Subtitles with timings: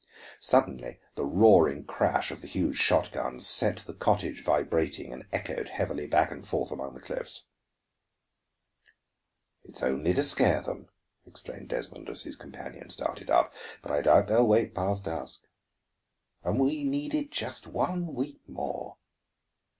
[0.39, 6.07] Suddenly the roaring crash of the huge shotgun set the cottage vibrating, and echoed heavily
[6.07, 7.43] back and forth among the cliffs.
[9.63, 10.87] "It's only to scare them,"
[11.27, 13.53] explained Desmond, as his companion started up.
[13.83, 15.43] "But I doubt they will wait past dusk.
[16.43, 18.97] And we needed just one week more!"